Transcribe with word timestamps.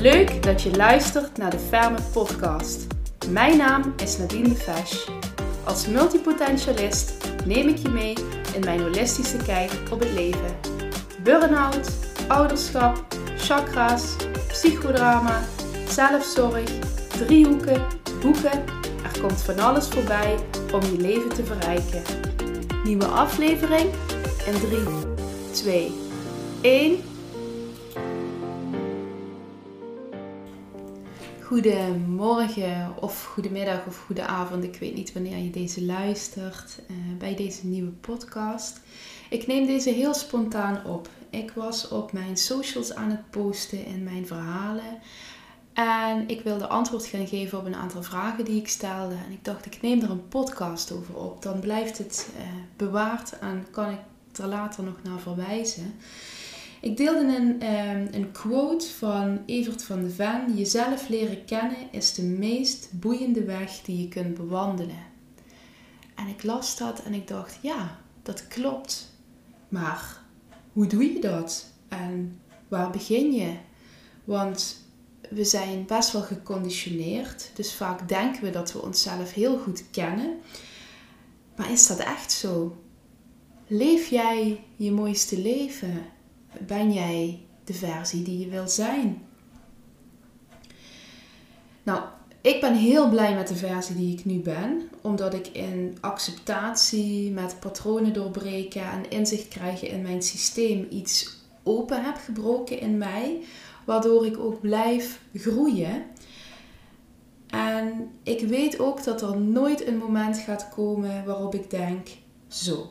Leuk 0.00 0.42
dat 0.42 0.62
je 0.62 0.76
luistert 0.76 1.36
naar 1.36 1.50
de 1.50 1.58
Ferme 1.58 1.98
Podcast. 2.12 2.86
Mijn 3.30 3.56
naam 3.56 3.94
is 3.96 4.18
Nadine 4.18 4.54
de. 4.54 5.04
Als 5.64 5.86
multipotentialist 5.86 7.12
neem 7.46 7.68
ik 7.68 7.76
je 7.76 7.88
mee 7.88 8.14
in 8.54 8.60
mijn 8.60 8.80
holistische 8.80 9.36
kijk 9.36 9.70
op 9.92 10.00
het 10.00 10.12
leven. 10.12 10.56
Burn-out, 11.22 11.90
ouderschap, 12.28 13.06
chakra's, 13.36 14.16
psychodrama, 14.48 15.40
zelfzorg, 15.88 16.78
driehoeken, 17.08 17.86
boeken. 18.20 18.64
Er 19.02 19.20
komt 19.20 19.42
van 19.42 19.58
alles 19.58 19.88
voorbij 19.88 20.34
om 20.72 20.80
je 20.80 20.96
leven 20.96 21.28
te 21.28 21.44
verrijken. 21.44 22.02
Nieuwe 22.84 23.06
aflevering 23.06 23.90
in 24.46 24.60
3, 24.60 24.80
2, 25.50 25.92
1. 26.60 27.17
Goedemorgen 31.48 32.94
of 33.00 33.24
goedemiddag 33.24 33.86
of 33.86 33.96
goede 34.06 34.26
avond. 34.26 34.64
Ik 34.64 34.76
weet 34.76 34.94
niet 34.94 35.12
wanneer 35.12 35.38
je 35.38 35.50
deze 35.50 35.84
luistert 35.84 36.78
uh, 36.90 36.96
bij 37.18 37.36
deze 37.36 37.66
nieuwe 37.66 37.90
podcast. 37.90 38.80
Ik 39.30 39.46
neem 39.46 39.66
deze 39.66 39.90
heel 39.90 40.14
spontaan 40.14 40.84
op. 40.84 41.08
Ik 41.30 41.50
was 41.50 41.88
op 41.88 42.12
mijn 42.12 42.36
socials 42.36 42.94
aan 42.94 43.10
het 43.10 43.30
posten 43.30 43.84
in 43.84 44.02
mijn 44.02 44.26
verhalen. 44.26 44.98
En 45.72 46.28
ik 46.28 46.40
wilde 46.40 46.66
antwoord 46.66 47.06
gaan 47.06 47.26
geven 47.26 47.58
op 47.58 47.64
een 47.64 47.74
aantal 47.74 48.02
vragen 48.02 48.44
die 48.44 48.60
ik 48.60 48.68
stelde. 48.68 49.14
En 49.26 49.32
ik 49.32 49.44
dacht, 49.44 49.66
ik 49.66 49.82
neem 49.82 50.02
er 50.02 50.10
een 50.10 50.28
podcast 50.28 50.92
over 50.92 51.16
op. 51.16 51.42
Dan 51.42 51.60
blijft 51.60 51.98
het 51.98 52.28
uh, 52.36 52.42
bewaard 52.76 53.38
en 53.38 53.66
kan 53.70 53.90
ik 53.90 54.00
er 54.38 54.46
later 54.46 54.84
nog 54.84 54.96
naar 55.02 55.20
verwijzen. 55.20 55.94
Ik 56.80 56.96
deelde 56.96 57.36
een, 57.36 57.74
um, 57.74 58.08
een 58.10 58.32
quote 58.32 58.86
van 58.86 59.42
Evert 59.46 59.84
van 59.84 60.02
de 60.02 60.10
Ven. 60.10 60.56
Jezelf 60.56 61.08
leren 61.08 61.44
kennen 61.44 61.76
is 61.90 62.14
de 62.14 62.22
meest 62.22 62.88
boeiende 62.92 63.44
weg 63.44 63.80
die 63.80 64.00
je 64.00 64.08
kunt 64.08 64.34
bewandelen. 64.34 65.06
En 66.14 66.26
ik 66.26 66.42
las 66.42 66.76
dat 66.76 67.02
en 67.02 67.14
ik 67.14 67.28
dacht, 67.28 67.58
ja, 67.62 67.98
dat 68.22 68.48
klopt. 68.48 69.12
Maar 69.68 70.20
hoe 70.72 70.86
doe 70.86 71.12
je 71.12 71.20
dat? 71.20 71.72
En 71.88 72.40
waar 72.68 72.90
begin 72.90 73.32
je? 73.32 73.54
Want 74.24 74.86
we 75.30 75.44
zijn 75.44 75.86
best 75.86 76.12
wel 76.12 76.22
geconditioneerd. 76.22 77.50
Dus 77.54 77.74
vaak 77.74 78.08
denken 78.08 78.42
we 78.42 78.50
dat 78.50 78.72
we 78.72 78.82
onszelf 78.82 79.32
heel 79.32 79.58
goed 79.58 79.84
kennen. 79.90 80.38
Maar 81.56 81.72
is 81.72 81.86
dat 81.86 81.98
echt 81.98 82.32
zo? 82.32 82.76
Leef 83.66 84.08
jij 84.08 84.64
je 84.76 84.92
mooiste 84.92 85.40
leven? 85.40 86.16
Ben 86.66 86.92
jij 86.92 87.40
de 87.64 87.74
versie 87.74 88.22
die 88.22 88.38
je 88.38 88.48
wil 88.48 88.68
zijn? 88.68 89.22
Nou, 91.82 92.00
ik 92.40 92.60
ben 92.60 92.74
heel 92.74 93.08
blij 93.08 93.34
met 93.34 93.48
de 93.48 93.56
versie 93.56 93.96
die 93.96 94.18
ik 94.18 94.24
nu 94.24 94.40
ben, 94.40 94.88
omdat 95.00 95.34
ik 95.34 95.46
in 95.46 95.96
acceptatie 96.00 97.30
met 97.30 97.60
patronen 97.60 98.12
doorbreken 98.12 98.82
en 98.82 99.10
inzicht 99.10 99.48
krijgen 99.48 99.88
in 99.88 100.02
mijn 100.02 100.22
systeem 100.22 100.86
iets 100.90 101.36
open 101.62 102.04
heb 102.04 102.16
gebroken 102.16 102.80
in 102.80 102.98
mij, 102.98 103.42
waardoor 103.84 104.26
ik 104.26 104.38
ook 104.38 104.60
blijf 104.60 105.20
groeien. 105.34 106.04
En 107.46 108.10
ik 108.22 108.40
weet 108.40 108.78
ook 108.78 109.04
dat 109.04 109.22
er 109.22 109.40
nooit 109.40 109.86
een 109.86 109.98
moment 109.98 110.38
gaat 110.38 110.68
komen 110.68 111.24
waarop 111.24 111.54
ik 111.54 111.70
denk: 111.70 112.08
zo, 112.48 112.90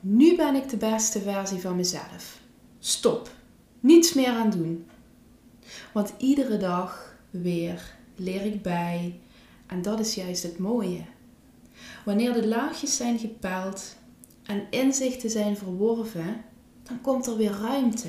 nu 0.00 0.36
ben 0.36 0.54
ik 0.54 0.68
de 0.68 0.76
beste 0.76 1.20
versie 1.20 1.60
van 1.60 1.76
mezelf. 1.76 2.44
Stop. 2.86 3.30
Niets 3.80 4.12
meer 4.12 4.28
aan 4.28 4.50
doen. 4.50 4.86
Want 5.92 6.12
iedere 6.18 6.56
dag 6.56 7.16
weer 7.30 7.96
leer 8.16 8.44
ik 8.44 8.62
bij. 8.62 9.20
En 9.66 9.82
dat 9.82 10.00
is 10.00 10.14
juist 10.14 10.42
het 10.42 10.58
mooie. 10.58 11.04
Wanneer 12.04 12.32
de 12.32 12.46
laagjes 12.46 12.96
zijn 12.96 13.18
gepeld 13.18 13.96
en 14.42 14.66
inzichten 14.70 15.30
zijn 15.30 15.56
verworven, 15.56 16.44
dan 16.82 17.00
komt 17.00 17.26
er 17.26 17.36
weer 17.36 17.58
ruimte 17.60 18.08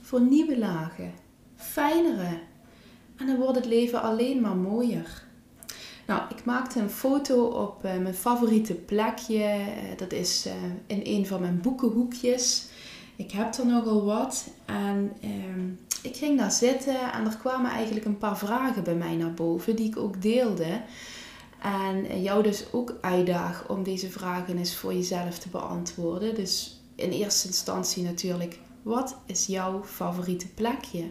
voor 0.00 0.20
nieuwe 0.20 0.58
lagen, 0.58 1.12
fijnere. 1.56 2.40
En 3.16 3.26
dan 3.26 3.36
wordt 3.36 3.56
het 3.56 3.66
leven 3.66 4.02
alleen 4.02 4.40
maar 4.40 4.56
mooier. 4.56 5.24
Nou, 6.06 6.22
ik 6.30 6.44
maakte 6.44 6.80
een 6.80 6.90
foto 6.90 7.44
op 7.44 7.84
uh, 7.84 7.96
mijn 7.96 8.14
favoriete 8.14 8.74
plekje. 8.74 9.38
Uh, 9.38 9.96
dat 9.96 10.12
is 10.12 10.46
uh, 10.46 10.52
in 10.86 11.00
een 11.04 11.26
van 11.26 11.40
mijn 11.40 11.60
boekenhoekjes. 11.60 12.68
Ik 13.16 13.30
heb 13.30 13.54
er 13.54 13.66
nogal 13.66 14.04
wat. 14.04 14.46
En 14.64 15.12
ehm, 15.20 15.68
ik 16.02 16.16
ging 16.16 16.38
daar 16.38 16.50
zitten 16.50 17.12
en 17.12 17.26
er 17.26 17.36
kwamen 17.36 17.70
eigenlijk 17.70 18.06
een 18.06 18.18
paar 18.18 18.38
vragen 18.38 18.84
bij 18.84 18.94
mij 18.94 19.14
naar 19.14 19.34
boven 19.34 19.76
die 19.76 19.86
ik 19.86 19.96
ook 19.96 20.22
deelde. 20.22 20.80
En 21.62 22.22
jou 22.22 22.42
dus 22.42 22.64
ook 22.72 22.94
uitdaag 23.00 23.68
om 23.68 23.82
deze 23.82 24.10
vragen 24.10 24.58
eens 24.58 24.76
voor 24.76 24.94
jezelf 24.94 25.38
te 25.38 25.48
beantwoorden. 25.48 26.34
Dus 26.34 26.80
in 26.94 27.10
eerste 27.10 27.46
instantie 27.46 28.02
natuurlijk, 28.02 28.58
wat 28.82 29.16
is 29.26 29.46
jouw 29.46 29.84
favoriete 29.84 30.48
plekje? 30.48 31.04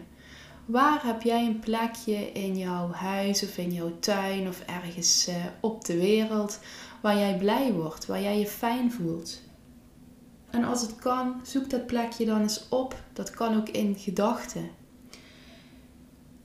Waar 0.66 1.06
heb 1.06 1.22
jij 1.22 1.46
een 1.46 1.60
plekje 1.60 2.32
in 2.32 2.58
jouw 2.58 2.90
huis 2.90 3.42
of 3.42 3.56
in 3.56 3.72
jouw 3.72 3.92
tuin 4.00 4.48
of 4.48 4.60
ergens 4.60 5.28
uh, 5.28 5.34
op 5.60 5.84
de 5.84 5.96
wereld 5.96 6.58
waar 7.02 7.18
jij 7.18 7.36
blij 7.36 7.72
wordt, 7.72 8.06
waar 8.06 8.22
jij 8.22 8.38
je 8.38 8.46
fijn 8.46 8.92
voelt? 8.92 9.40
En 10.50 10.64
als 10.64 10.82
het 10.82 10.96
kan, 10.96 11.40
zoek 11.42 11.70
dat 11.70 11.86
plekje 11.86 12.24
dan 12.24 12.40
eens 12.40 12.68
op. 12.68 13.02
Dat 13.12 13.30
kan 13.30 13.56
ook 13.56 13.68
in 13.68 13.94
gedachten. 13.98 14.70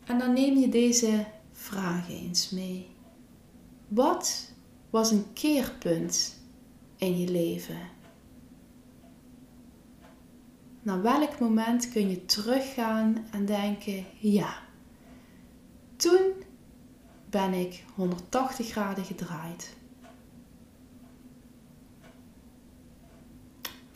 En 0.06 0.20
dan 0.20 0.34
neem 0.34 0.58
je 0.58 0.70
deze 0.70 1.26
vragen 1.52 2.14
eens 2.14 2.50
mee. 2.50 2.90
Wat 3.88 4.52
was 4.90 5.12
een 5.12 5.34
keerpunt 5.34 6.40
in 6.98 7.20
je 7.20 7.28
leven? 7.32 7.80
Naar 10.82 11.02
welk 11.02 11.40
moment 11.40 11.90
kun 11.90 12.10
je 12.10 12.26
teruggaan 12.26 13.26
en 13.32 13.46
denken: 13.46 14.06
ja, 14.20 14.54
toen 15.96 16.32
ben 17.30 17.54
ik 17.54 17.84
180 17.96 18.68
graden 18.68 19.06
gedraaid. 19.06 19.76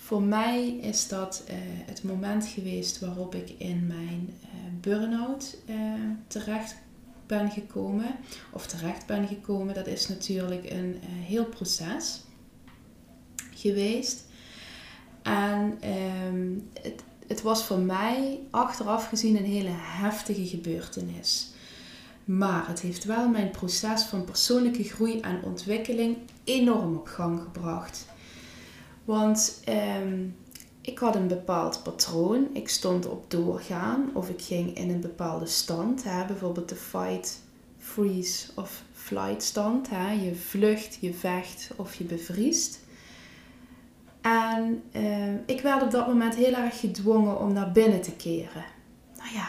Voor 0.05 0.21
mij 0.21 0.67
is 0.67 1.07
dat 1.07 1.43
uh, 1.49 1.55
het 1.85 2.03
moment 2.03 2.45
geweest 2.45 2.99
waarop 2.99 3.35
ik 3.35 3.49
in 3.57 3.87
mijn 3.87 4.33
uh, 4.43 4.49
burn-out 4.81 5.57
uh, 5.69 5.75
terecht 6.27 6.75
ben 7.25 7.51
gekomen. 7.51 8.15
Of 8.51 8.67
terecht 8.67 9.05
ben 9.05 9.27
gekomen, 9.27 9.73
dat 9.73 9.87
is 9.87 10.07
natuurlijk 10.07 10.69
een 10.69 10.95
heel 11.01 11.45
proces 11.45 12.21
geweest. 13.53 14.25
En 15.21 15.79
um, 16.27 16.69
het, 16.81 17.03
het 17.27 17.41
was 17.41 17.63
voor 17.63 17.79
mij 17.79 18.39
achteraf 18.49 19.07
gezien 19.07 19.37
een 19.37 19.45
hele 19.45 19.73
heftige 19.73 20.47
gebeurtenis. 20.47 21.49
Maar 22.25 22.67
het 22.67 22.79
heeft 22.79 23.03
wel 23.03 23.29
mijn 23.29 23.51
proces 23.51 24.03
van 24.03 24.25
persoonlijke 24.25 24.83
groei 24.83 25.19
en 25.19 25.43
ontwikkeling 25.43 26.17
enorm 26.43 26.95
op 26.95 27.07
gang 27.07 27.41
gebracht. 27.41 28.13
Want 29.05 29.61
um, 29.69 30.35
ik 30.81 30.99
had 30.99 31.15
een 31.15 31.27
bepaald 31.27 31.83
patroon. 31.83 32.47
Ik 32.53 32.69
stond 32.69 33.07
op 33.07 33.31
doorgaan 33.31 34.09
of 34.13 34.29
ik 34.29 34.41
ging 34.41 34.77
in 34.77 34.89
een 34.89 35.01
bepaalde 35.01 35.45
stand. 35.45 36.03
Hè? 36.03 36.25
Bijvoorbeeld 36.25 36.69
de 36.69 36.75
fight, 36.75 37.41
freeze 37.77 38.47
of 38.55 38.83
flight 38.93 39.43
stand. 39.43 39.89
Hè? 39.89 40.11
Je 40.11 40.35
vlucht, 40.35 40.97
je 41.01 41.13
vecht 41.13 41.69
of 41.75 41.95
je 41.95 42.03
bevriest. 42.03 42.79
En 44.21 44.83
uh, 44.91 45.33
ik 45.45 45.61
werd 45.61 45.81
op 45.81 45.91
dat 45.91 46.07
moment 46.07 46.35
heel 46.35 46.53
erg 46.53 46.79
gedwongen 46.79 47.39
om 47.39 47.53
naar 47.53 47.71
binnen 47.71 48.01
te 48.01 48.11
keren. 48.11 48.65
Nou 49.17 49.33
ja, 49.33 49.47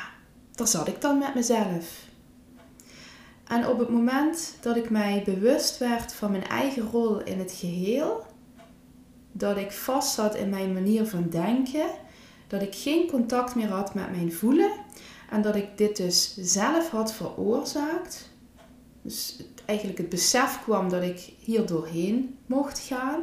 daar 0.54 0.66
zat 0.66 0.88
ik 0.88 1.00
dan 1.00 1.19
met 1.19 1.34
mezelf. 1.34 2.04
En 3.46 3.69
op 3.69 3.78
het 3.78 3.88
moment 3.88 4.56
dat 4.60 4.76
ik 4.76 4.90
mij 4.90 5.22
bewust 5.25 5.78
werd 5.78 6.14
van 6.14 6.31
mijn 6.31 6.46
eigen 6.46 6.90
rol 6.90 7.22
in 7.22 7.38
het 7.38 7.52
geheel, 7.52 8.25
dat 9.38 9.56
ik 9.56 9.72
vast 9.72 10.14
zat 10.14 10.34
in 10.34 10.48
mijn 10.48 10.72
manier 10.72 11.06
van 11.06 11.28
denken, 11.28 11.86
dat 12.46 12.62
ik 12.62 12.74
geen 12.74 13.06
contact 13.06 13.54
meer 13.54 13.68
had 13.68 13.94
met 13.94 14.10
mijn 14.10 14.32
voelen 14.32 14.70
en 15.30 15.42
dat 15.42 15.56
ik 15.56 15.78
dit 15.78 15.96
dus 15.96 16.36
zelf 16.36 16.90
had 16.90 17.12
veroorzaakt. 17.12 18.30
Dus 19.02 19.36
eigenlijk 19.64 19.98
het 19.98 20.08
besef 20.08 20.62
kwam 20.62 20.88
dat 20.88 21.02
ik 21.02 21.32
hier 21.38 21.66
doorheen 21.66 22.38
mocht 22.46 22.78
gaan, 22.78 23.20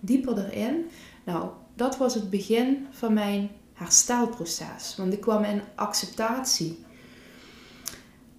dieper 0.00 0.38
erin. 0.38 0.86
Nou, 1.24 1.50
dat 1.74 1.96
was 1.96 2.14
het 2.14 2.30
begin 2.30 2.86
van 2.90 3.12
mijn 3.12 3.50
herstelproces, 3.72 4.94
want 4.96 5.12
ik 5.12 5.20
kwam 5.20 5.44
in 5.44 5.62
acceptatie. 5.74 6.84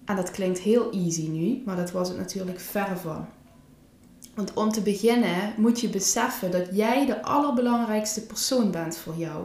En 0.04 0.16
dat 0.16 0.30
klinkt 0.30 0.58
heel 0.58 0.92
easy 0.92 1.28
nu, 1.28 1.62
maar 1.64 1.76
dat 1.76 1.90
was 1.90 2.08
het 2.08 2.18
natuurlijk 2.18 2.60
ver 2.60 2.98
van. 2.98 3.26
Want 4.34 4.54
om 4.54 4.70
te 4.70 4.80
beginnen 4.80 5.54
moet 5.56 5.80
je 5.80 5.88
beseffen 5.88 6.50
dat 6.50 6.66
jij 6.72 7.06
de 7.06 7.22
allerbelangrijkste 7.22 8.26
persoon 8.26 8.70
bent 8.70 8.96
voor 8.96 9.16
jou 9.16 9.44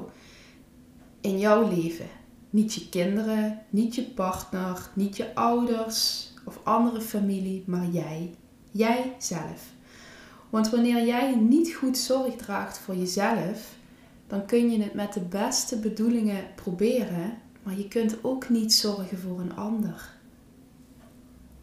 in 1.21 1.39
jouw 1.39 1.67
leven. 1.67 2.09
Niet 2.49 2.73
je 2.73 2.89
kinderen, 2.89 3.61
niet 3.69 3.95
je 3.95 4.03
partner, 4.03 4.89
niet 4.93 5.17
je 5.17 5.35
ouders 5.35 6.29
of 6.45 6.59
andere 6.63 7.01
familie, 7.01 7.63
maar 7.65 7.85
jij. 7.85 8.35
Jij 8.71 9.15
zelf. 9.17 9.63
Want 10.49 10.69
wanneer 10.69 11.05
jij 11.05 11.35
niet 11.35 11.73
goed 11.73 11.97
zorg 11.97 12.35
draagt 12.35 12.79
voor 12.79 12.95
jezelf, 12.95 13.75
dan 14.27 14.45
kun 14.45 14.71
je 14.71 14.81
het 14.81 14.93
met 14.93 15.13
de 15.13 15.19
beste 15.19 15.79
bedoelingen 15.79 16.43
proberen, 16.55 17.37
maar 17.63 17.77
je 17.77 17.87
kunt 17.87 18.23
ook 18.23 18.49
niet 18.49 18.73
zorgen 18.73 19.19
voor 19.19 19.39
een 19.39 19.55
ander. 19.55 20.18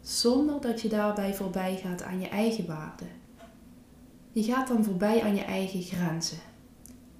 Zonder 0.07 0.61
dat 0.61 0.81
je 0.81 0.89
daarbij 0.89 1.33
voorbij 1.35 1.75
gaat 1.75 2.03
aan 2.03 2.19
je 2.19 2.27
eigen 2.27 2.65
waarde. 2.65 3.05
Je 4.31 4.43
gaat 4.43 4.67
dan 4.67 4.83
voorbij 4.83 5.23
aan 5.23 5.35
je 5.35 5.43
eigen 5.43 5.81
grenzen. 5.81 6.37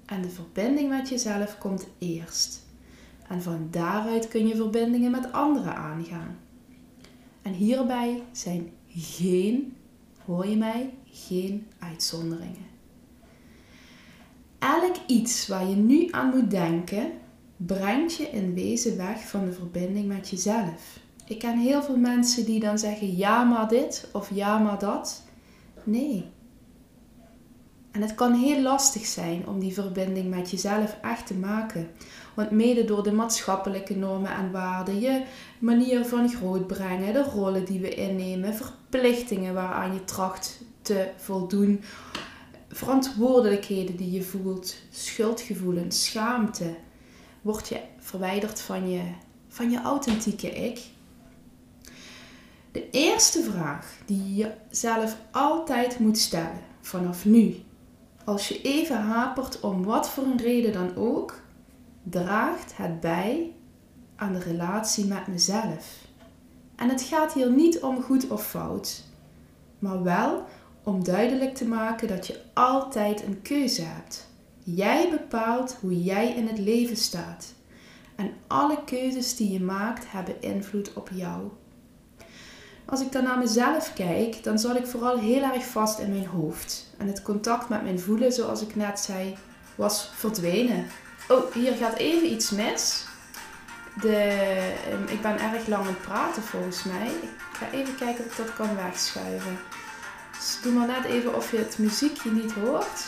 En 0.06 0.22
de 0.22 0.28
verbinding 0.28 0.88
met 0.88 1.08
jezelf 1.08 1.58
komt 1.58 1.86
eerst. 1.98 2.66
En 3.28 3.42
van 3.42 3.68
daaruit 3.70 4.28
kun 4.28 4.46
je 4.46 4.56
verbindingen 4.56 5.10
met 5.10 5.32
anderen 5.32 5.76
aangaan. 5.76 6.38
En 7.42 7.52
hierbij 7.52 8.22
zijn 8.32 8.70
geen, 8.88 9.76
hoor 10.24 10.46
je 10.46 10.56
mij, 10.56 10.94
geen 11.10 11.66
uitzonderingen. 11.78 12.66
Elk 14.58 14.96
iets 15.06 15.46
waar 15.46 15.68
je 15.68 15.76
nu 15.76 16.08
aan 16.10 16.36
moet 16.36 16.50
denken, 16.50 17.10
brengt 17.56 18.14
je 18.14 18.24
in 18.24 18.54
wezen 18.54 18.96
weg 18.96 19.28
van 19.28 19.44
de 19.44 19.52
verbinding 19.52 20.06
met 20.06 20.28
jezelf. 20.28 21.06
Ik 21.28 21.38
ken 21.38 21.58
heel 21.58 21.82
veel 21.82 21.96
mensen 21.96 22.44
die 22.44 22.60
dan 22.60 22.78
zeggen 22.78 23.16
ja 23.16 23.44
maar 23.44 23.68
dit 23.68 24.08
of 24.12 24.30
ja 24.34 24.58
maar 24.58 24.78
dat. 24.78 25.22
Nee. 25.84 26.24
En 27.90 28.02
het 28.02 28.14
kan 28.14 28.34
heel 28.34 28.60
lastig 28.60 29.06
zijn 29.06 29.46
om 29.46 29.58
die 29.58 29.72
verbinding 29.72 30.30
met 30.30 30.50
jezelf 30.50 30.96
echt 31.02 31.26
te 31.26 31.34
maken. 31.34 31.90
Want 32.34 32.50
mede 32.50 32.84
door 32.84 33.02
de 33.02 33.12
maatschappelijke 33.12 33.96
normen 33.96 34.30
en 34.30 34.52
waarden, 34.52 35.00
je 35.00 35.22
manier 35.58 36.04
van 36.04 36.28
grootbrengen, 36.28 37.12
de 37.12 37.22
rollen 37.22 37.64
die 37.64 37.80
we 37.80 37.94
innemen, 37.94 38.54
verplichtingen 38.54 39.54
waaraan 39.54 39.94
je 39.94 40.04
tracht 40.04 40.60
te 40.82 41.10
voldoen, 41.16 41.80
verantwoordelijkheden 42.68 43.96
die 43.96 44.10
je 44.10 44.22
voelt, 44.22 44.76
schuldgevoelens, 44.90 46.04
schaamte, 46.04 46.74
word 47.42 47.68
je 47.68 47.80
verwijderd 47.98 48.60
van 48.60 48.90
je, 48.90 49.02
van 49.48 49.70
je 49.70 49.82
authentieke 49.82 50.50
ik. 50.50 50.96
De 52.72 52.90
eerste 52.90 53.42
vraag 53.42 53.96
die 54.06 54.34
je 54.36 54.52
jezelf 54.68 55.16
altijd 55.30 55.98
moet 55.98 56.18
stellen, 56.18 56.60
vanaf 56.80 57.24
nu, 57.24 57.54
als 58.24 58.48
je 58.48 58.62
even 58.62 58.96
hapert 58.96 59.60
om 59.60 59.84
wat 59.84 60.10
voor 60.10 60.24
een 60.24 60.38
reden 60.38 60.72
dan 60.72 60.96
ook, 60.96 61.40
draagt 62.02 62.76
het 62.76 63.00
bij 63.00 63.52
aan 64.16 64.32
de 64.32 64.38
relatie 64.38 65.04
met 65.06 65.26
mezelf. 65.26 66.06
En 66.76 66.88
het 66.88 67.02
gaat 67.02 67.32
hier 67.32 67.50
niet 67.50 67.80
om 67.80 68.02
goed 68.02 68.28
of 68.28 68.46
fout, 68.46 69.04
maar 69.78 70.02
wel 70.02 70.44
om 70.82 71.04
duidelijk 71.04 71.54
te 71.54 71.66
maken 71.68 72.08
dat 72.08 72.26
je 72.26 72.40
altijd 72.54 73.22
een 73.22 73.42
keuze 73.42 73.82
hebt. 73.82 74.28
Jij 74.64 75.10
bepaalt 75.10 75.76
hoe 75.80 76.02
jij 76.02 76.34
in 76.34 76.46
het 76.46 76.58
leven 76.58 76.96
staat. 76.96 77.54
En 78.16 78.30
alle 78.46 78.84
keuzes 78.84 79.36
die 79.36 79.52
je 79.52 79.60
maakt 79.60 80.10
hebben 80.10 80.42
invloed 80.42 80.92
op 80.92 81.10
jou. 81.12 81.48
Als 82.90 83.00
ik 83.00 83.12
dan 83.12 83.24
naar 83.24 83.38
mezelf 83.38 83.92
kijk, 83.94 84.44
dan 84.44 84.58
zat 84.58 84.76
ik 84.76 84.86
vooral 84.86 85.18
heel 85.18 85.42
erg 85.42 85.64
vast 85.64 85.98
in 85.98 86.10
mijn 86.10 86.26
hoofd. 86.26 86.86
En 86.96 87.06
het 87.06 87.22
contact 87.22 87.68
met 87.68 87.82
mijn 87.82 88.00
voelen, 88.00 88.32
zoals 88.32 88.62
ik 88.62 88.76
net 88.76 89.00
zei, 89.00 89.36
was 89.74 90.10
verdwenen. 90.14 90.86
Oh, 91.28 91.52
hier 91.54 91.72
gaat 91.72 91.96
even 91.96 92.32
iets 92.32 92.50
mis. 92.50 93.06
De, 94.00 94.16
ehm, 94.90 95.02
ik 95.02 95.22
ben 95.22 95.40
erg 95.40 95.66
lang 95.66 95.82
aan 95.82 95.88
het 95.88 96.02
praten 96.02 96.42
volgens 96.42 96.84
mij. 96.84 97.06
Ik 97.06 97.56
ga 97.56 97.70
even 97.70 97.96
kijken 97.96 98.24
of 98.24 98.30
ik 98.30 98.46
dat 98.46 98.54
kan 98.54 98.76
wegschuiven. 98.76 99.58
Dus 100.36 100.58
doe 100.62 100.72
maar 100.72 100.86
net 100.86 101.04
even 101.04 101.34
of 101.34 101.50
je 101.50 101.56
het 101.56 101.78
muziekje 101.78 102.30
niet 102.30 102.52
hoort. 102.52 103.04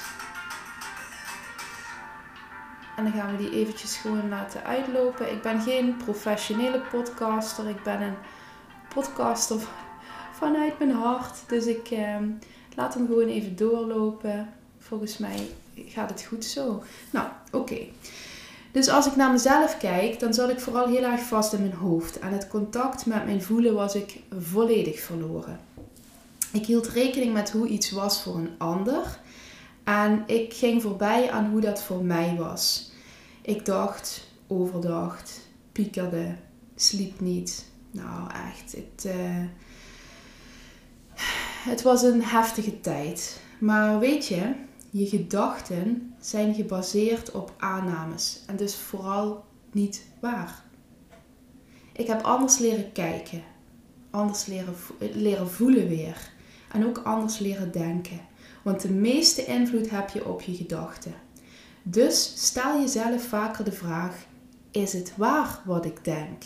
En 2.97 3.05
dan 3.05 3.13
gaan 3.13 3.37
we 3.37 3.43
die 3.43 3.61
eventjes 3.61 3.97
gewoon 3.97 4.29
laten 4.29 4.65
uitlopen. 4.65 5.33
Ik 5.33 5.43
ben 5.43 5.61
geen 5.61 5.97
professionele 5.97 6.81
podcaster. 6.81 7.69
Ik 7.69 7.83
ben 7.83 8.01
een 8.03 8.17
podcaster 8.95 9.61
vanuit 10.33 10.79
mijn 10.79 10.91
hart. 10.91 11.39
Dus 11.47 11.67
ik 11.67 11.91
eh, 11.91 12.17
laat 12.77 12.95
hem 12.95 13.07
gewoon 13.07 13.29
even 13.29 13.57
doorlopen. 13.57 14.49
Volgens 14.79 15.19
mij 15.19 15.49
gaat 15.87 16.11
het 16.11 16.25
goed 16.25 16.45
zo. 16.45 16.83
Nou, 17.11 17.27
oké. 17.53 17.79
Dus 18.73 18.89
als 18.89 19.07
ik 19.07 19.17
naar 19.17 19.31
mezelf 19.31 19.79
kijk, 19.79 20.21
dan 20.21 20.35
zat 20.35 20.51
ik 20.51 20.61
vooral 20.61 20.87
heel 20.87 21.03
erg 21.03 21.21
vast 21.21 21.53
in 21.53 21.61
mijn 21.61 21.73
hoofd. 21.73 22.19
En 22.19 22.33
het 22.33 22.49
contact 22.49 23.07
met 23.07 23.25
mijn 23.25 23.43
voelen 23.43 23.75
was 23.75 23.95
ik 23.95 24.21
volledig 24.41 25.01
verloren. 25.01 25.61
Ik 26.53 26.67
hield 26.67 26.89
rekening 26.89 27.33
met 27.33 27.51
hoe 27.51 27.67
iets 27.67 27.91
was 27.91 28.23
voor 28.23 28.35
een 28.37 28.51
ander. 28.59 29.19
En 29.85 30.23
ik 30.27 30.55
ging 30.55 30.83
voorbij 30.83 31.31
aan 31.31 31.51
hoe 31.51 31.61
dat 31.61 31.83
voor 31.83 32.05
mij 32.05 32.37
was. 32.39 32.93
Ik 33.43 33.65
dacht, 33.65 34.29
overdacht, 34.47 35.41
piekerde, 35.73 36.35
sliep 36.75 37.21
niet. 37.21 37.70
Nou, 37.91 38.31
echt. 38.49 38.73
Het, 38.73 39.05
uh, 39.05 39.45
het 41.71 41.83
was 41.83 42.03
een 42.03 42.23
heftige 42.23 42.81
tijd. 42.81 43.41
Maar 43.59 43.99
weet 43.99 44.27
je, 44.27 44.55
je 44.91 45.07
gedachten 45.07 46.15
zijn 46.21 46.55
gebaseerd 46.55 47.31
op 47.31 47.55
aannames 47.59 48.41
en 48.47 48.57
dus 48.57 48.77
vooral 48.77 49.45
niet 49.73 50.05
waar. 50.21 50.65
Ik 51.93 52.07
heb 52.07 52.23
anders 52.23 52.59
leren 52.59 52.93
kijken, 52.93 53.43
anders 54.11 54.47
leren, 54.47 54.75
leren 54.99 55.51
voelen 55.51 55.89
weer 55.89 56.31
en 56.73 56.87
ook 56.87 56.99
anders 56.99 57.39
leren 57.39 57.73
denken. 57.73 58.21
Want 58.63 58.81
de 58.81 58.93
meeste 58.93 59.45
invloed 59.45 59.91
heb 59.91 60.09
je 60.09 60.27
op 60.27 60.41
je 60.41 60.55
gedachten. 60.55 61.15
Dus 61.83 62.33
stel 62.47 62.81
jezelf 62.81 63.23
vaker 63.23 63.65
de 63.65 63.73
vraag: 63.73 64.15
is 64.71 64.93
het 64.93 65.13
waar 65.17 65.61
wat 65.65 65.85
ik 65.85 66.05
denk? 66.05 66.43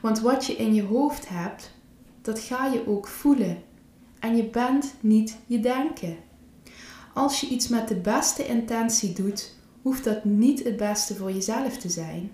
Want 0.00 0.20
wat 0.20 0.46
je 0.46 0.56
in 0.56 0.74
je 0.74 0.82
hoofd 0.82 1.28
hebt, 1.28 1.70
dat 2.22 2.40
ga 2.40 2.66
je 2.66 2.86
ook 2.86 3.06
voelen. 3.06 3.62
En 4.18 4.36
je 4.36 4.44
bent 4.44 4.94
niet 5.00 5.36
je 5.46 5.60
denken. 5.60 6.16
Als 7.14 7.40
je 7.40 7.46
iets 7.48 7.68
met 7.68 7.88
de 7.88 7.96
beste 7.96 8.46
intentie 8.46 9.12
doet, 9.12 9.54
hoeft 9.82 10.04
dat 10.04 10.24
niet 10.24 10.64
het 10.64 10.76
beste 10.76 11.14
voor 11.14 11.32
jezelf 11.32 11.76
te 11.76 11.88
zijn. 11.88 12.32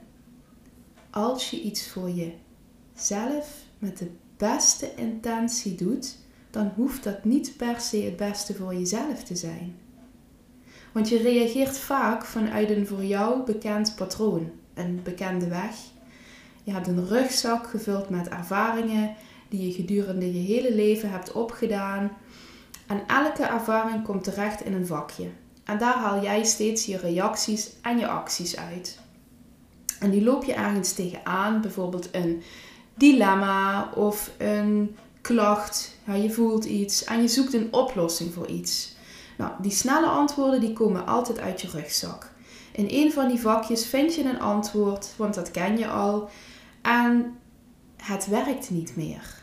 Als 1.10 1.50
je 1.50 1.62
iets 1.62 1.88
voor 1.88 2.10
jezelf 2.10 3.48
met 3.78 3.98
de 3.98 4.10
beste 4.36 4.94
intentie 4.94 5.74
doet, 5.74 6.16
dan 6.50 6.72
hoeft 6.76 7.04
dat 7.04 7.24
niet 7.24 7.56
per 7.56 7.80
se 7.80 7.96
het 7.96 8.16
beste 8.16 8.54
voor 8.54 8.74
jezelf 8.74 9.24
te 9.24 9.36
zijn. 9.36 9.76
Want 10.92 11.08
je 11.08 11.18
reageert 11.18 11.78
vaak 11.78 12.24
vanuit 12.24 12.70
een 12.70 12.86
voor 12.86 13.04
jou 13.04 13.44
bekend 13.44 13.94
patroon, 13.96 14.50
een 14.74 15.00
bekende 15.02 15.48
weg. 15.48 15.74
Je 16.66 16.72
hebt 16.72 16.86
een 16.86 17.06
rugzak 17.08 17.66
gevuld 17.66 18.08
met 18.08 18.28
ervaringen 18.28 19.14
die 19.48 19.66
je 19.66 19.72
gedurende 19.72 20.32
je 20.32 20.52
hele 20.54 20.74
leven 20.74 21.10
hebt 21.10 21.32
opgedaan. 21.32 22.10
En 22.86 23.02
elke 23.06 23.42
ervaring 23.42 24.04
komt 24.04 24.24
terecht 24.24 24.64
in 24.64 24.72
een 24.72 24.86
vakje. 24.86 25.28
En 25.64 25.78
daar 25.78 25.94
haal 25.94 26.22
jij 26.22 26.44
steeds 26.44 26.86
je 26.86 26.96
reacties 26.96 27.70
en 27.82 27.98
je 27.98 28.06
acties 28.06 28.56
uit. 28.56 28.98
En 30.00 30.10
die 30.10 30.22
loop 30.22 30.44
je 30.44 30.54
ergens 30.54 30.92
tegenaan, 30.92 31.60
bijvoorbeeld 31.60 32.08
een 32.12 32.42
dilemma 32.94 33.90
of 33.94 34.30
een 34.38 34.96
klacht. 35.20 35.96
Ja, 36.06 36.14
je 36.14 36.30
voelt 36.30 36.64
iets 36.64 37.04
en 37.04 37.22
je 37.22 37.28
zoekt 37.28 37.54
een 37.54 37.72
oplossing 37.72 38.34
voor 38.34 38.46
iets. 38.46 38.96
Nou, 39.38 39.52
die 39.60 39.72
snelle 39.72 40.06
antwoorden 40.06 40.60
die 40.60 40.72
komen 40.72 41.06
altijd 41.06 41.38
uit 41.38 41.60
je 41.60 41.68
rugzak. 41.68 42.30
In 42.72 42.86
een 42.90 43.12
van 43.12 43.28
die 43.28 43.40
vakjes 43.40 43.86
vind 43.86 44.14
je 44.14 44.24
een 44.24 44.40
antwoord, 44.40 45.08
want 45.16 45.34
dat 45.34 45.50
ken 45.50 45.78
je 45.78 45.88
al. 45.88 46.28
En 46.86 47.38
het 47.96 48.26
werkt 48.26 48.70
niet 48.70 48.96
meer. 48.96 49.42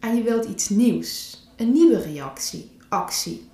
En 0.00 0.16
je 0.16 0.22
wilt 0.22 0.44
iets 0.44 0.68
nieuws, 0.68 1.42
een 1.56 1.72
nieuwe 1.72 2.00
reactie, 2.00 2.70
actie. 2.88 3.48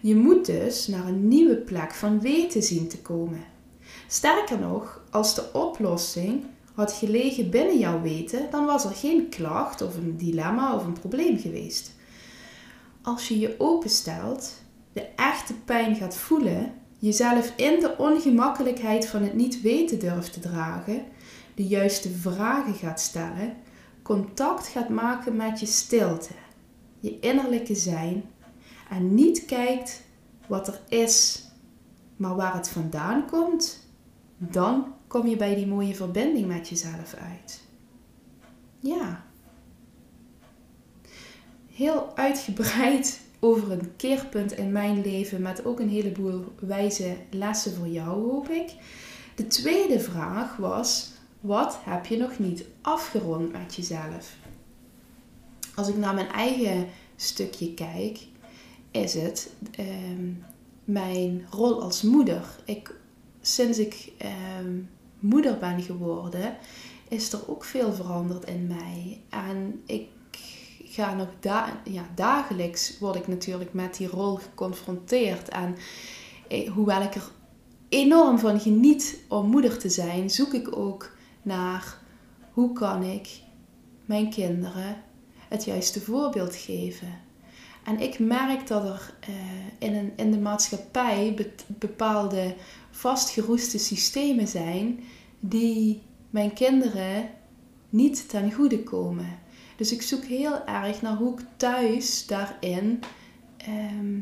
Je 0.00 0.16
moet 0.16 0.46
dus 0.46 0.86
naar 0.86 1.06
een 1.06 1.28
nieuwe 1.28 1.56
plek 1.56 1.94
van 1.94 2.20
weten 2.20 2.62
zien 2.62 2.88
te 2.88 2.98
komen. 2.98 3.44
Sterker 4.08 4.58
nog, 4.58 5.04
als 5.10 5.34
de 5.34 5.52
oplossing 5.52 6.44
had 6.74 6.92
gelegen 6.92 7.50
binnen 7.50 7.78
jouw 7.78 8.00
weten, 8.00 8.50
dan 8.50 8.66
was 8.66 8.84
er 8.84 8.94
geen 8.94 9.28
klacht 9.28 9.82
of 9.82 9.96
een 9.96 10.16
dilemma 10.16 10.74
of 10.74 10.84
een 10.84 10.98
probleem 11.00 11.38
geweest. 11.38 11.94
Als 13.02 13.28
je 13.28 13.38
je 13.38 13.54
openstelt, 13.58 14.52
de 14.92 15.06
echte 15.16 15.54
pijn 15.54 15.96
gaat 15.96 16.16
voelen, 16.16 16.72
jezelf 16.98 17.52
in 17.56 17.80
de 17.80 17.94
ongemakkelijkheid 17.98 19.06
van 19.06 19.22
het 19.22 19.34
niet 19.34 19.60
weten 19.60 19.98
durft 19.98 20.32
te 20.32 20.40
dragen, 20.40 21.02
de 21.54 21.66
juiste 21.66 22.10
vragen 22.10 22.74
gaat 22.74 23.00
stellen, 23.00 23.56
contact 24.02 24.66
gaat 24.66 24.88
maken 24.88 25.36
met 25.36 25.60
je 25.60 25.66
stilte, 25.66 26.32
je 27.00 27.18
innerlijke 27.20 27.74
zijn 27.74 28.24
en 28.90 29.14
niet 29.14 29.44
kijkt 29.44 30.02
wat 30.46 30.68
er 30.68 30.80
is, 30.88 31.44
maar 32.16 32.36
waar 32.36 32.54
het 32.54 32.68
vandaan 32.68 33.26
komt, 33.26 33.86
dan 34.36 34.94
kom 35.06 35.26
je 35.26 35.36
bij 35.36 35.54
die 35.54 35.66
mooie 35.66 35.94
verbinding 35.94 36.46
met 36.46 36.68
jezelf 36.68 37.14
uit. 37.14 37.60
Ja. 38.78 39.24
Heel 41.66 42.16
uitgebreid 42.16 43.20
over 43.40 43.72
een 43.72 43.96
keerpunt 43.96 44.52
in 44.52 44.72
mijn 44.72 45.00
leven 45.00 45.42
met 45.42 45.64
ook 45.64 45.80
een 45.80 45.88
heleboel 45.88 46.44
wijze 46.58 47.16
lessen 47.30 47.74
voor 47.74 47.88
jou, 47.88 48.30
hoop 48.30 48.48
ik. 48.48 48.74
De 49.34 49.46
tweede 49.46 50.00
vraag 50.00 50.56
was: 50.56 51.12
wat 51.42 51.78
heb 51.84 52.06
je 52.06 52.16
nog 52.16 52.38
niet 52.38 52.64
afgerond 52.80 53.52
met 53.52 53.74
jezelf? 53.74 54.36
Als 55.74 55.88
ik 55.88 55.96
naar 55.96 56.14
mijn 56.14 56.28
eigen 56.28 56.88
stukje 57.16 57.74
kijk, 57.74 58.18
is 58.90 59.14
het 59.14 59.52
ehm, 59.70 60.30
mijn 60.84 61.46
rol 61.50 61.82
als 61.82 62.02
moeder. 62.02 62.56
Ik, 62.64 62.94
sinds 63.40 63.78
ik 63.78 64.12
ehm, 64.18 64.80
moeder 65.18 65.58
ben 65.58 65.82
geworden, 65.82 66.56
is 67.08 67.32
er 67.32 67.48
ook 67.48 67.64
veel 67.64 67.92
veranderd 67.92 68.44
in 68.44 68.66
mij. 68.66 69.20
En 69.28 69.82
ik 69.86 70.08
ga 70.84 71.14
nog 71.14 71.28
da 71.40 71.80
ja, 71.84 72.08
dagelijks 72.14 72.98
word 72.98 73.16
ik 73.16 73.28
natuurlijk 73.28 73.72
met 73.72 73.96
die 73.96 74.08
rol 74.08 74.36
geconfronteerd. 74.36 75.48
En 75.48 75.76
eh, 76.48 76.70
hoewel 76.70 77.02
ik 77.02 77.14
er 77.14 77.30
enorm 77.88 78.38
van 78.38 78.60
geniet 78.60 79.18
om 79.28 79.50
moeder 79.50 79.78
te 79.78 79.88
zijn, 79.88 80.30
zoek 80.30 80.52
ik 80.52 80.76
ook 80.76 81.10
naar 81.42 81.98
hoe 82.52 82.72
kan 82.72 83.02
ik 83.02 83.40
mijn 84.04 84.30
kinderen 84.30 85.02
het 85.48 85.64
juiste 85.64 86.00
voorbeeld 86.00 86.56
geven. 86.56 87.20
En 87.84 88.00
ik 88.00 88.18
merk 88.18 88.66
dat 88.66 88.84
er 88.84 89.14
uh, 89.28 89.36
in, 89.78 89.94
een, 89.94 90.12
in 90.16 90.30
de 90.30 90.38
maatschappij 90.38 91.52
bepaalde 91.66 92.54
vastgeroeste 92.90 93.78
systemen 93.78 94.48
zijn 94.48 95.00
die 95.40 96.02
mijn 96.30 96.52
kinderen 96.52 97.30
niet 97.88 98.28
ten 98.28 98.52
goede 98.52 98.82
komen. 98.82 99.38
Dus 99.76 99.92
ik 99.92 100.02
zoek 100.02 100.24
heel 100.24 100.66
erg 100.66 101.02
naar 101.02 101.16
hoe 101.16 101.32
ik 101.32 101.46
thuis 101.56 102.26
daarin 102.26 103.00
ehm, 103.56 104.20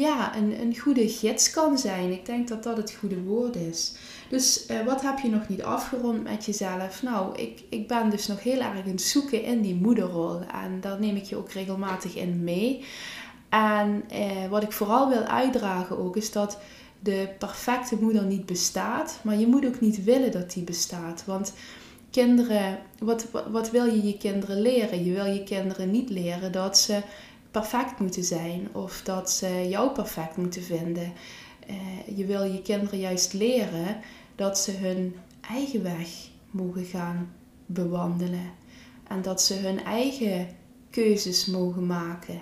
ja, 0.00 0.36
een, 0.36 0.60
een 0.60 0.78
goede 0.78 1.08
gids 1.08 1.50
kan 1.50 1.78
zijn. 1.78 2.12
Ik 2.12 2.26
denk 2.26 2.48
dat 2.48 2.62
dat 2.62 2.76
het 2.76 2.96
goede 2.98 3.22
woord 3.22 3.56
is. 3.56 3.92
Dus 4.28 4.66
uh, 4.70 4.84
wat 4.84 5.02
heb 5.02 5.18
je 5.18 5.28
nog 5.28 5.48
niet 5.48 5.62
afgerond 5.62 6.22
met 6.22 6.44
jezelf? 6.44 7.02
Nou, 7.02 7.36
ik, 7.36 7.62
ik 7.68 7.88
ben 7.88 8.10
dus 8.10 8.26
nog 8.26 8.42
heel 8.42 8.60
erg 8.60 8.84
aan 8.84 8.90
het 8.90 9.02
zoeken 9.02 9.42
in 9.42 9.62
die 9.62 9.74
moederrol. 9.74 10.40
En 10.40 10.80
daar 10.80 11.00
neem 11.00 11.16
ik 11.16 11.24
je 11.24 11.36
ook 11.36 11.50
regelmatig 11.50 12.14
in 12.14 12.44
mee. 12.44 12.84
En 13.48 14.04
uh, 14.12 14.48
wat 14.48 14.62
ik 14.62 14.72
vooral 14.72 15.08
wil 15.08 15.22
uitdragen 15.22 15.98
ook 15.98 16.16
is 16.16 16.32
dat 16.32 16.58
de 17.00 17.28
perfecte 17.38 17.96
moeder 18.00 18.24
niet 18.24 18.46
bestaat. 18.46 19.18
Maar 19.22 19.38
je 19.38 19.46
moet 19.46 19.66
ook 19.66 19.80
niet 19.80 20.04
willen 20.04 20.32
dat 20.32 20.52
die 20.52 20.64
bestaat. 20.64 21.22
Want 21.26 21.52
kinderen, 22.10 22.78
wat, 22.98 23.26
wat 23.50 23.70
wil 23.70 23.84
je 23.84 24.06
je 24.06 24.16
kinderen 24.16 24.60
leren? 24.60 25.04
Je 25.04 25.12
wil 25.12 25.26
je 25.26 25.44
kinderen 25.44 25.90
niet 25.90 26.10
leren 26.10 26.52
dat 26.52 26.78
ze 26.78 27.02
perfect 27.60 27.98
moeten 27.98 28.24
zijn 28.24 28.68
of 28.72 29.02
dat 29.04 29.30
ze 29.30 29.68
jou 29.68 29.90
perfect 29.90 30.36
moeten 30.36 30.62
vinden. 30.62 31.12
Uh, 31.70 32.16
je 32.16 32.24
wil 32.24 32.42
je 32.42 32.62
kinderen 32.62 32.98
juist 32.98 33.32
leren 33.32 34.00
dat 34.34 34.58
ze 34.58 34.72
hun 34.72 35.16
eigen 35.40 35.82
weg 35.82 36.08
mogen 36.50 36.84
gaan 36.84 37.32
bewandelen 37.66 38.50
en 39.08 39.22
dat 39.22 39.42
ze 39.42 39.54
hun 39.54 39.84
eigen 39.84 40.48
keuzes 40.90 41.46
mogen 41.46 41.86
maken. 41.86 42.40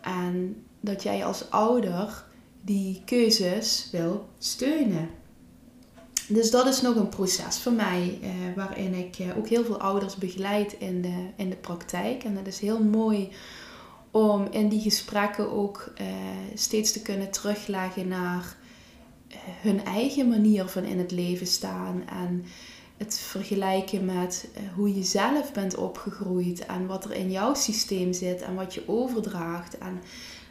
En 0.00 0.64
dat 0.80 1.02
jij 1.02 1.24
als 1.24 1.50
ouder 1.50 2.24
die 2.60 3.02
keuzes 3.04 3.88
wil 3.92 4.28
steunen. 4.38 5.08
Dus 6.28 6.50
dat 6.50 6.66
is 6.66 6.80
nog 6.80 6.96
een 6.96 7.08
proces 7.08 7.58
voor 7.58 7.72
mij, 7.72 8.18
eh, 8.22 8.30
waarin 8.56 8.94
ik 8.94 9.18
eh, 9.18 9.36
ook 9.36 9.48
heel 9.48 9.64
veel 9.64 9.80
ouders 9.80 10.16
begeleid 10.16 10.72
in 10.72 11.02
de, 11.02 11.26
in 11.36 11.50
de 11.50 11.56
praktijk. 11.56 12.24
En 12.24 12.34
dat 12.34 12.46
is 12.46 12.58
heel 12.58 12.82
mooi 12.82 13.30
om 14.10 14.46
in 14.50 14.68
die 14.68 14.80
gesprekken 14.80 15.52
ook 15.52 15.92
eh, 15.94 16.06
steeds 16.54 16.92
te 16.92 17.02
kunnen 17.02 17.30
terugleggen 17.30 18.08
naar 18.08 18.56
eh, 19.28 19.36
hun 19.60 19.84
eigen 19.84 20.28
manier 20.28 20.66
van 20.66 20.84
in 20.84 20.98
het 20.98 21.10
leven 21.10 21.46
staan. 21.46 22.02
En 22.08 22.44
het 22.96 23.18
vergelijken 23.18 24.04
met 24.04 24.48
eh, 24.54 24.62
hoe 24.74 24.94
je 24.94 25.02
zelf 25.02 25.52
bent 25.52 25.76
opgegroeid 25.76 26.66
en 26.66 26.86
wat 26.86 27.04
er 27.04 27.12
in 27.12 27.30
jouw 27.30 27.54
systeem 27.54 28.12
zit 28.12 28.42
en 28.42 28.54
wat 28.54 28.74
je 28.74 28.82
overdraagt. 28.86 29.78
En 29.78 30.00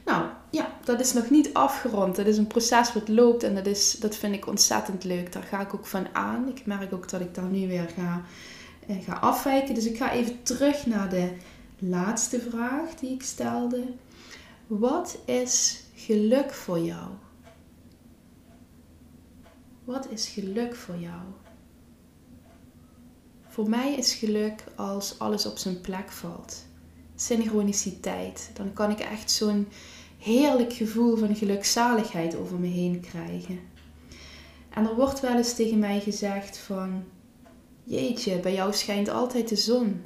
nou 0.06 0.26
ja, 0.52 0.70
dat 0.84 1.00
is 1.00 1.14
nog 1.14 1.30
niet 1.30 1.54
afgerond. 1.54 2.16
Dat 2.16 2.26
is 2.26 2.38
een 2.38 2.48
proces 2.48 2.94
wat 2.94 3.08
loopt 3.08 3.44
en 3.44 3.56
dat, 3.56 3.66
is, 3.66 3.92
dat 3.92 4.16
vind 4.16 4.36
ik 4.36 4.48
ontzettend 4.48 5.04
leuk. 5.04 5.34
Daar 5.34 5.44
ga 5.44 5.62
ik 5.62 5.74
ook 5.74 5.86
van 5.86 6.08
aan. 6.14 6.48
Ik 6.48 6.66
merk 6.66 6.94
ook 6.94 7.10
dat 7.10 7.22
ik 7.22 7.36
daar 7.36 7.50
nu 7.50 7.68
weer 7.68 7.90
ga, 7.96 8.22
ga 9.02 9.14
afwijken. 9.14 9.76
Dus 9.76 9.86
ik 9.86 9.98
ga 9.98 10.12
even 10.12 10.44
terug 10.44 10.86
naar 10.86 11.10
de 11.10 11.30
laatste 11.79 12.39
vraag 12.39 12.96
die 12.96 13.13
ik 13.13 13.24
stelde. 13.24 13.84
Wat 14.67 15.17
is 15.25 15.84
geluk 15.96 16.53
voor 16.53 16.79
jou? 16.79 17.10
Wat 19.84 20.12
is 20.12 20.27
geluk 20.27 20.75
voor 20.75 20.98
jou? 20.98 21.22
Voor 23.48 23.70
mij 23.70 23.96
is 23.96 24.13
geluk 24.13 24.63
als 24.75 25.20
alles 25.20 25.46
op 25.46 25.58
zijn 25.58 25.82
plek 25.82 26.12
valt. 26.12 26.65
Synchroniciteit. 27.15 28.51
Dan 28.53 28.74
kan 28.74 28.91
ik 28.91 29.00
echt 29.00 29.32
zo'n 29.32 29.67
heerlijk 30.17 30.74
gevoel 30.74 31.15
van 31.17 31.36
gelukzaligheid 31.36 32.36
over 32.36 32.60
me 32.60 32.67
heen 32.67 33.00
krijgen. 33.00 33.60
En 34.70 34.86
er 34.88 34.96
wordt 34.96 35.20
wel 35.20 35.36
eens 35.36 35.53
tegen 35.55 35.79
mij 35.79 36.00
gezegd 36.00 36.58
van, 36.58 37.03
jeetje, 37.84 38.39
bij 38.39 38.53
jou 38.53 38.74
schijnt 38.74 39.10
altijd 39.10 39.50
de 39.50 39.55
zon. 39.55 40.03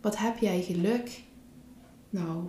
Wat 0.00 0.16
heb 0.18 0.38
jij 0.38 0.62
geluk? 0.62 1.22
Nou, 2.10 2.48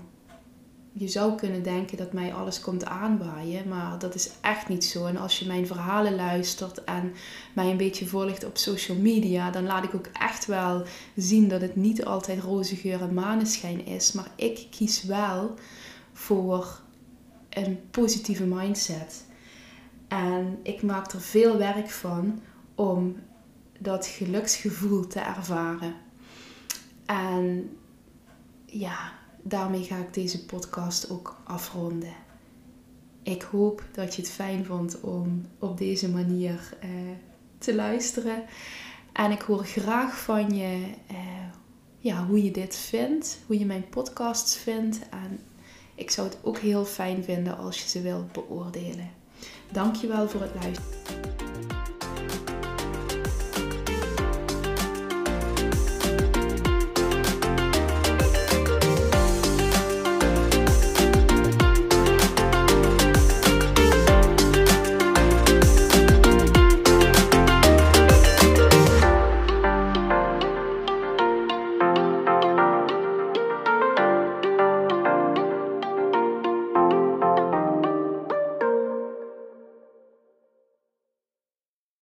je 0.91 1.07
zou 1.07 1.35
kunnen 1.35 1.63
denken 1.63 1.97
dat 1.97 2.13
mij 2.13 2.33
alles 2.33 2.61
komt 2.61 2.85
aanwaaien, 2.85 3.67
maar 3.67 3.99
dat 3.99 4.15
is 4.15 4.31
echt 4.41 4.67
niet 4.67 4.85
zo. 4.85 5.05
En 5.05 5.17
als 5.17 5.39
je 5.39 5.45
mijn 5.45 5.67
verhalen 5.67 6.15
luistert 6.15 6.83
en 6.83 7.13
mij 7.53 7.69
een 7.69 7.77
beetje 7.77 8.07
volgt 8.07 8.45
op 8.45 8.57
social 8.57 8.97
media, 8.97 9.51
dan 9.51 9.63
laat 9.63 9.83
ik 9.83 9.95
ook 9.95 10.07
echt 10.13 10.45
wel 10.45 10.83
zien 11.15 11.47
dat 11.47 11.61
het 11.61 11.75
niet 11.75 12.05
altijd 12.05 12.43
roze 12.43 12.75
geur 12.75 13.01
en 13.01 13.13
maneschijn 13.13 13.85
is. 13.85 14.11
Maar 14.11 14.31
ik 14.35 14.67
kies 14.71 15.03
wel 15.03 15.53
voor 16.13 16.81
een 17.49 17.79
positieve 17.91 18.45
mindset. 18.45 19.25
En 20.07 20.59
ik 20.63 20.81
maak 20.81 21.11
er 21.11 21.21
veel 21.21 21.57
werk 21.57 21.89
van 21.89 22.41
om 22.75 23.15
dat 23.79 24.05
geluksgevoel 24.05 25.07
te 25.07 25.19
ervaren. 25.19 26.07
En 27.09 27.77
ja, 28.65 29.13
daarmee 29.43 29.83
ga 29.83 29.97
ik 29.97 30.13
deze 30.13 30.45
podcast 30.45 31.09
ook 31.09 31.37
afronden. 31.43 32.13
Ik 33.23 33.41
hoop 33.41 33.83
dat 33.91 34.15
je 34.15 34.21
het 34.21 34.31
fijn 34.31 34.65
vond 34.65 35.01
om 35.01 35.45
op 35.59 35.77
deze 35.77 36.09
manier 36.09 36.73
uh, 36.83 36.89
te 37.57 37.75
luisteren. 37.75 38.43
En 39.13 39.31
ik 39.31 39.41
hoor 39.41 39.65
graag 39.65 40.19
van 40.19 40.55
je 40.55 40.93
uh, 41.11 41.17
ja, 41.97 42.25
hoe 42.25 42.43
je 42.43 42.51
dit 42.51 42.75
vindt, 42.75 43.39
hoe 43.45 43.59
je 43.59 43.65
mijn 43.65 43.89
podcasts 43.89 44.55
vindt. 44.57 44.99
En 45.09 45.39
ik 45.95 46.11
zou 46.11 46.27
het 46.27 46.37
ook 46.41 46.57
heel 46.57 46.85
fijn 46.85 47.23
vinden 47.23 47.57
als 47.57 47.81
je 47.81 47.89
ze 47.89 48.01
wilt 48.01 48.31
beoordelen. 48.31 49.09
Dankjewel 49.71 50.29
voor 50.29 50.41
het 50.41 50.53
luisteren. 50.63 51.48